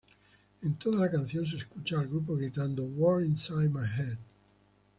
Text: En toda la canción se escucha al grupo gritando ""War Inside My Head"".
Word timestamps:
En 0.63 0.73
toda 0.79 0.99
la 1.01 1.11
canción 1.11 1.45
se 1.45 1.57
escucha 1.57 1.99
al 1.99 2.07
grupo 2.07 2.35
gritando 2.35 2.83
""War 2.85 3.21
Inside 3.23 3.69
My 3.69 3.85
Head"". 3.85 4.17